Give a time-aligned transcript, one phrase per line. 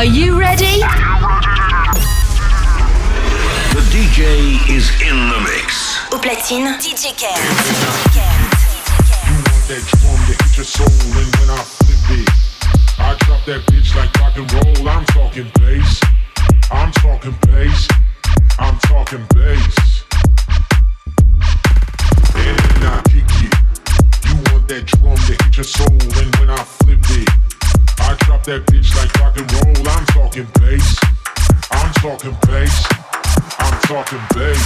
[0.00, 0.80] Are you ready?
[3.76, 5.98] The DJ is in the mix.
[6.10, 7.36] Au platine, DJ Care.
[9.28, 12.30] You want that drum to hit your soul, and when I flip it,
[12.98, 14.88] I drop that bitch like rock and roll.
[14.88, 16.00] I'm talking bass.
[16.70, 17.86] I'm talking bass.
[18.58, 20.04] I'm talking bass.
[22.36, 23.52] And when I kick it,
[24.24, 27.28] you want that drum to hit your soul, and when I flip it,
[28.00, 29.88] I drop that bitch like rock and roll.
[29.88, 30.98] I'm talking bass.
[31.70, 32.86] I'm talking bass.
[33.58, 34.62] I'm talking bass.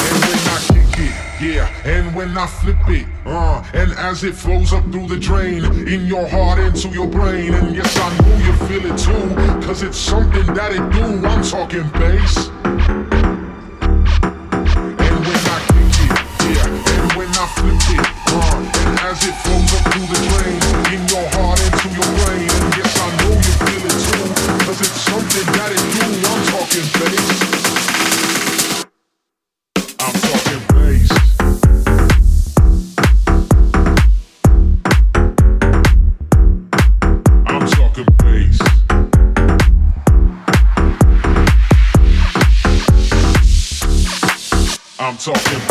[0.00, 4.34] And when I kick it, yeah, and when I flip it, uh, and as it
[4.34, 8.36] flows up through the drain, in your heart, into your brain, and yes, I know
[8.38, 12.48] you feel it too, cause it's something that it do, I'm talking bass.
[14.94, 16.12] And when I kick it,
[16.56, 20.58] yeah, and when I flip it, as it flows up through the drain,
[20.92, 24.26] in your heart, into your brain, and yes, I know you feel it too,
[24.66, 27.28] cause it's something that it do, I'm talking bass.
[37.46, 38.58] I'm talking bass.
[44.98, 45.63] I'm talking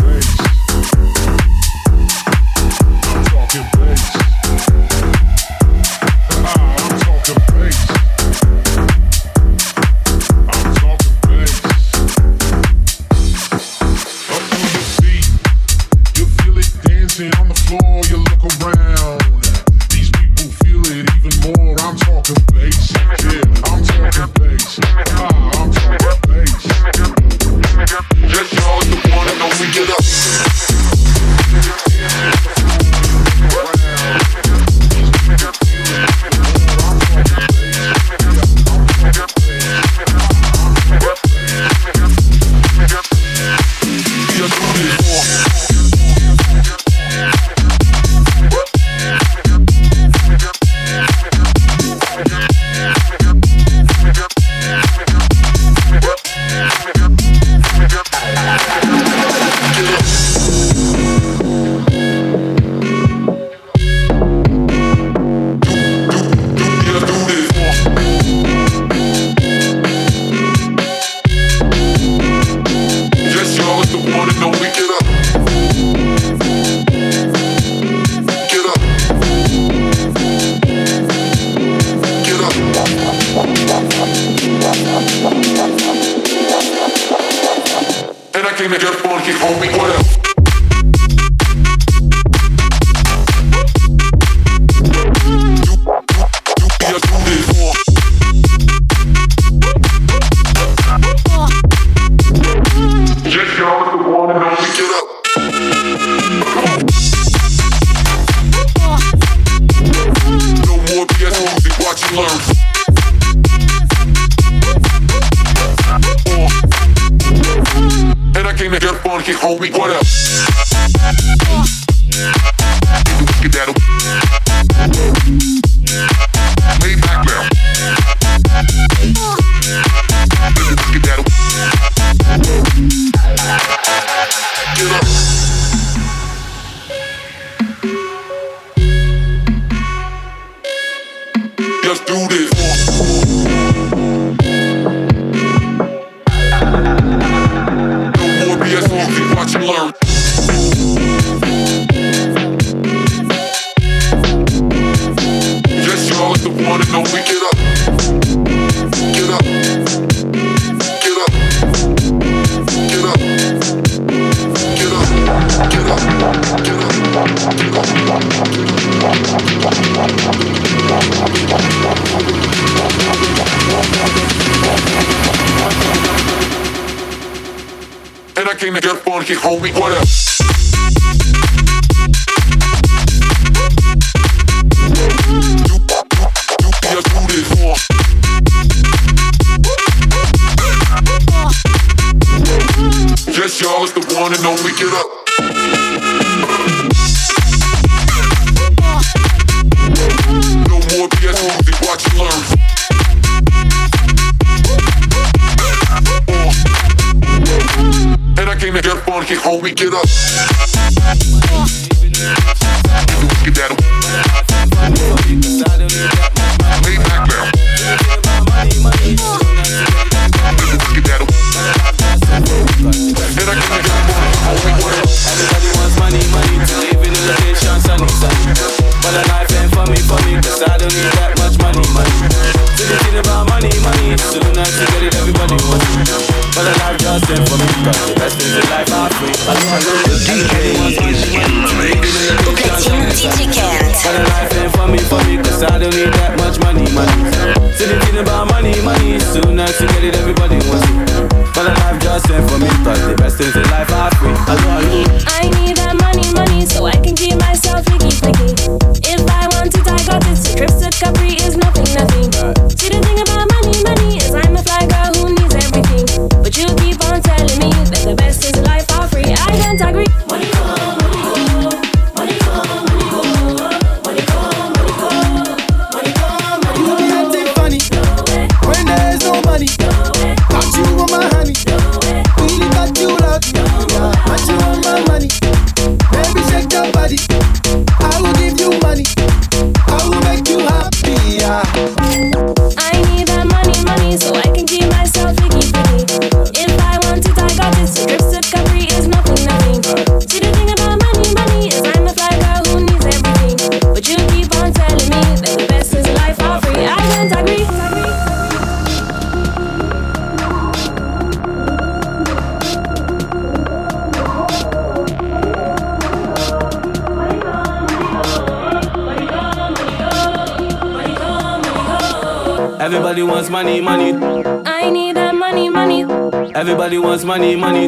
[326.84, 327.88] Everybody wants money, money.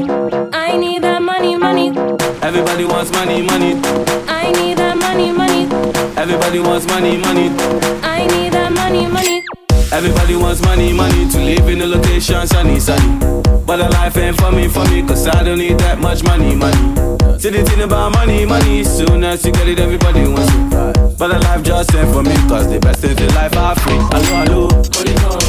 [0.54, 1.90] I need that money, money.
[2.42, 3.74] Everybody wants money, money.
[4.26, 5.68] I need that money, money.
[6.16, 7.50] Everybody wants money, money.
[8.08, 9.44] I need that money, money.
[9.92, 13.20] Everybody wants money, money to live in a location sunny, sunny.
[13.68, 16.56] But the life ain't for me, for me, cause I don't need that much money,
[16.56, 16.96] money.
[17.38, 21.18] See the thing about money, money, soon as you get it, everybody wants it.
[21.20, 24.00] But the life just ain't for me, cause the best thing in life are free.
[24.16, 25.45] Hello, hello.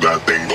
[0.00, 0.49] that thing.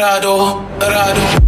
[0.00, 1.39] raro, raro.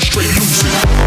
[0.00, 0.97] Straight lose